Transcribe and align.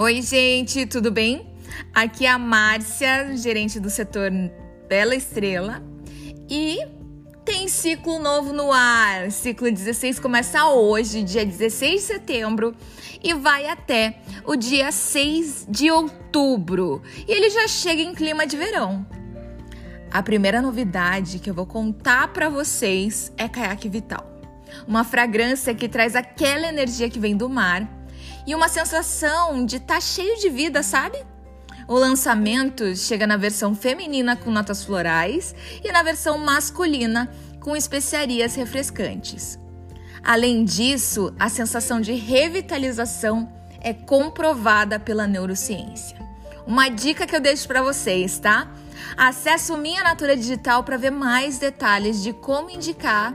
Oi, 0.00 0.22
gente, 0.22 0.86
tudo 0.86 1.10
bem? 1.10 1.44
Aqui 1.92 2.24
é 2.24 2.30
a 2.30 2.38
Márcia, 2.38 3.36
gerente 3.36 3.80
do 3.80 3.90
setor 3.90 4.30
Bela 4.88 5.12
Estrela. 5.12 5.82
E 6.48 6.78
tem 7.44 7.66
ciclo 7.66 8.20
novo 8.20 8.52
no 8.52 8.70
ar. 8.70 9.32
Ciclo 9.32 9.68
16 9.68 10.20
começa 10.20 10.68
hoje, 10.68 11.24
dia 11.24 11.44
16 11.44 11.94
de 11.94 12.06
setembro, 12.06 12.76
e 13.20 13.34
vai 13.34 13.66
até 13.66 14.20
o 14.44 14.54
dia 14.54 14.92
6 14.92 15.66
de 15.68 15.90
outubro. 15.90 17.02
E 17.26 17.32
ele 17.32 17.50
já 17.50 17.66
chega 17.66 18.00
em 18.00 18.14
clima 18.14 18.46
de 18.46 18.56
verão. 18.56 19.04
A 20.12 20.22
primeira 20.22 20.62
novidade 20.62 21.40
que 21.40 21.50
eu 21.50 21.54
vou 21.54 21.66
contar 21.66 22.28
para 22.28 22.48
vocês 22.48 23.32
é 23.36 23.48
Caiaque 23.48 23.88
Vital. 23.88 24.24
Uma 24.86 25.02
fragrância 25.02 25.74
que 25.74 25.88
traz 25.88 26.14
aquela 26.14 26.68
energia 26.68 27.10
que 27.10 27.18
vem 27.18 27.36
do 27.36 27.48
mar 27.48 27.97
e 28.48 28.54
uma 28.54 28.66
sensação 28.66 29.66
de 29.66 29.76
estar 29.76 29.96
tá 29.96 30.00
cheio 30.00 30.38
de 30.38 30.48
vida, 30.48 30.82
sabe? 30.82 31.18
O 31.86 31.94
lançamento 31.98 32.96
chega 32.96 33.26
na 33.26 33.36
versão 33.36 33.74
feminina 33.74 34.36
com 34.36 34.50
notas 34.50 34.82
florais 34.82 35.54
e 35.84 35.92
na 35.92 36.02
versão 36.02 36.38
masculina 36.38 37.30
com 37.60 37.76
especiarias 37.76 38.54
refrescantes. 38.54 39.58
Além 40.24 40.64
disso, 40.64 41.30
a 41.38 41.50
sensação 41.50 42.00
de 42.00 42.14
revitalização 42.14 43.52
é 43.82 43.92
comprovada 43.92 44.98
pela 44.98 45.26
neurociência. 45.26 46.16
Uma 46.66 46.88
dica 46.88 47.26
que 47.26 47.36
eu 47.36 47.40
deixo 47.40 47.68
para 47.68 47.82
vocês, 47.82 48.38
tá? 48.38 48.72
Acesse 49.14 49.72
o 49.72 49.76
Minha 49.76 50.02
Natura 50.02 50.34
Digital 50.34 50.82
para 50.84 50.96
ver 50.96 51.10
mais 51.10 51.58
detalhes 51.58 52.22
de 52.22 52.32
como 52.32 52.70
indicar 52.70 53.34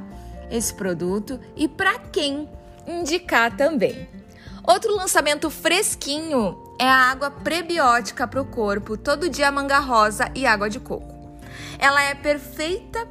esse 0.49 0.73
produto 0.73 1.39
e 1.55 1.67
para 1.67 1.99
quem 1.99 2.49
indicar 2.87 3.55
também. 3.55 4.07
Outro 4.65 4.95
lançamento 4.95 5.49
fresquinho 5.49 6.57
é 6.79 6.87
a 6.87 7.11
água 7.11 7.29
prebiótica 7.29 8.25
para 8.25 8.41
o 8.41 8.45
corpo, 8.45 8.95
todo 8.97 9.29
dia 9.29 9.51
manga 9.51 9.79
rosa 9.79 10.31
e 10.33 10.45
água 10.45 10.69
de 10.69 10.79
coco. 10.79 11.37
Ela 11.77 12.01
é 12.03 12.15
perfeita 12.15 13.05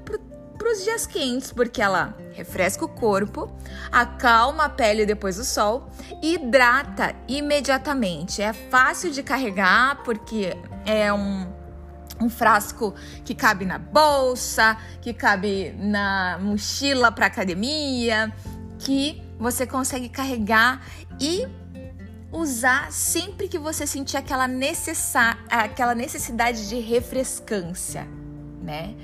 para 0.57 0.73
os 0.73 0.83
dias 0.83 1.07
quentes 1.07 1.53
porque 1.53 1.83
ela 1.83 2.17
refresca 2.33 2.85
o 2.87 2.89
corpo, 2.89 3.55
acalma 3.91 4.65
a 4.65 4.69
pele 4.71 5.05
depois 5.05 5.37
do 5.37 5.45
sol 5.45 5.91
e 6.23 6.35
hidrata 6.35 7.15
imediatamente. 7.29 8.41
É 8.41 8.55
fácil 8.55 9.11
de 9.11 9.23
carregar 9.23 10.03
porque 10.05 10.57
é 10.87 11.13
um 11.13 11.53
um 12.21 12.31
frasco 12.31 12.95
que 13.25 13.35
cabe 13.35 13.65
na 13.65 13.79
bolsa, 13.79 14.77
que 15.01 15.13
cabe 15.13 15.75
na 15.77 16.39
mochila 16.41 17.11
para 17.11 17.27
academia, 17.27 18.33
que 18.79 19.23
você 19.43 19.67
consegue 19.67 20.09
carregar 20.09 20.81
e 21.21 21.47
usar 22.31 22.93
sempre 22.93 23.49
que 23.49 23.59
você 23.59 23.87
sentir 23.87 24.17
aquela, 24.17 24.47
necessa 24.47 25.37
aquela 25.51 25.95
necessidade 25.95 26.69
de 26.69 26.79
refrescância, 26.79 28.09
né? 28.63 28.95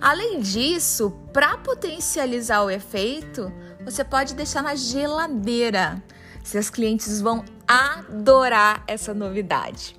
Além 0.00 0.40
disso, 0.40 1.10
para 1.32 1.58
potencializar 1.58 2.62
o 2.62 2.70
efeito, 2.70 3.52
você 3.84 4.02
pode 4.02 4.34
deixar 4.34 4.62
na 4.62 4.74
geladeira. 4.74 6.02
Seus 6.42 6.70
clientes 6.70 7.20
vão 7.20 7.44
adorar 7.68 8.82
essa 8.86 9.12
novidade. 9.12 9.96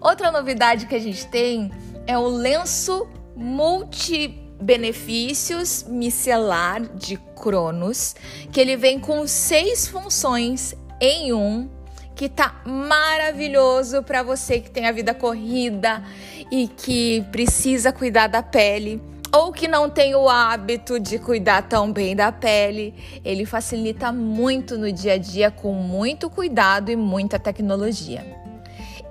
Outra 0.00 0.32
novidade 0.32 0.86
que 0.86 0.94
a 0.94 0.98
gente 0.98 1.26
tem 1.28 1.70
é 2.06 2.18
o 2.18 2.26
lenço 2.26 3.06
multi 3.36 4.43
benefícios 4.60 5.84
micelar 5.88 6.82
de 6.82 7.16
Cronos, 7.36 8.14
que 8.52 8.60
ele 8.60 8.76
vem 8.76 8.98
com 8.98 9.26
seis 9.26 9.86
funções 9.86 10.74
em 11.00 11.32
um, 11.32 11.68
que 12.14 12.28
tá 12.28 12.62
maravilhoso 12.64 14.02
para 14.02 14.22
você 14.22 14.60
que 14.60 14.70
tem 14.70 14.86
a 14.86 14.92
vida 14.92 15.12
corrida 15.12 16.02
e 16.50 16.68
que 16.68 17.24
precisa 17.32 17.92
cuidar 17.92 18.28
da 18.28 18.42
pele 18.42 19.02
ou 19.34 19.52
que 19.52 19.66
não 19.66 19.90
tem 19.90 20.14
o 20.14 20.28
hábito 20.28 21.00
de 21.00 21.18
cuidar 21.18 21.62
tão 21.62 21.92
bem 21.92 22.14
da 22.14 22.30
pele. 22.30 22.94
Ele 23.24 23.44
facilita 23.44 24.12
muito 24.12 24.78
no 24.78 24.92
dia 24.92 25.14
a 25.14 25.18
dia 25.18 25.50
com 25.50 25.72
muito 25.72 26.30
cuidado 26.30 26.88
e 26.88 26.94
muita 26.94 27.36
tecnologia. 27.36 28.24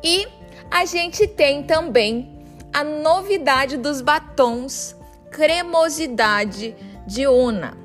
E 0.01 0.25
a 0.71 0.85
gente 0.85 1.27
tem 1.27 1.63
também 1.63 2.29
a 2.71 2.85
novidade 2.85 3.75
dos 3.75 3.99
batons 3.99 4.95
cremosidade 5.33 6.73
diurna. 7.07 7.75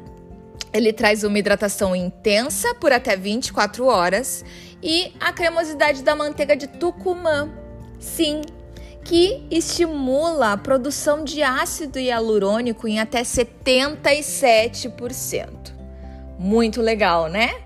Ele 0.72 0.92
traz 0.92 1.24
uma 1.24 1.36
hidratação 1.38 1.96
intensa 1.96 2.74
por 2.74 2.92
até 2.92 3.16
24 3.16 3.86
horas 3.86 4.44
e 4.82 5.14
a 5.18 5.32
cremosidade 5.32 6.02
da 6.02 6.14
manteiga 6.14 6.54
de 6.54 6.66
Tucumã. 6.66 7.50
Sim, 7.98 8.42
que 9.02 9.46
estimula 9.50 10.52
a 10.52 10.58
produção 10.58 11.24
de 11.24 11.42
ácido 11.42 11.98
hialurônico 11.98 12.86
em 12.86 13.00
até 13.00 13.22
77%. 13.22 15.48
Muito 16.38 16.82
legal, 16.82 17.28
né? 17.28 17.62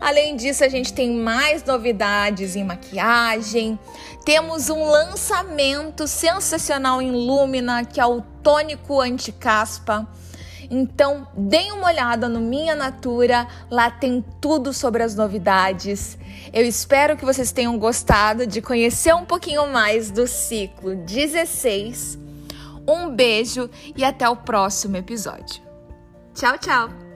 Além 0.00 0.36
disso, 0.36 0.62
a 0.62 0.68
gente 0.68 0.92
tem 0.92 1.10
mais 1.10 1.64
novidades 1.64 2.54
em 2.54 2.64
maquiagem. 2.64 3.78
Temos 4.24 4.70
um 4.70 4.84
lançamento 4.84 6.06
sensacional 6.06 7.02
em 7.02 7.10
Lumina, 7.10 7.84
que 7.84 8.00
é 8.00 8.06
o 8.06 8.20
tônico 8.42 9.00
anti-caspa. 9.00 10.06
Então, 10.70 11.26
deem 11.34 11.72
uma 11.72 11.86
olhada 11.86 12.28
no 12.28 12.40
Minha 12.40 12.74
Natura, 12.74 13.48
lá 13.70 13.90
tem 13.90 14.22
tudo 14.40 14.72
sobre 14.72 15.02
as 15.02 15.14
novidades. 15.14 16.18
Eu 16.52 16.64
espero 16.64 17.16
que 17.16 17.24
vocês 17.24 17.52
tenham 17.52 17.78
gostado 17.78 18.46
de 18.46 18.60
conhecer 18.60 19.14
um 19.14 19.24
pouquinho 19.24 19.66
mais 19.68 20.10
do 20.10 20.26
ciclo 20.26 20.94
16. 20.94 22.18
Um 22.86 23.10
beijo 23.10 23.68
e 23.96 24.04
até 24.04 24.28
o 24.28 24.36
próximo 24.36 24.96
episódio. 24.96 25.62
Tchau, 26.34 26.58
tchau! 26.58 27.07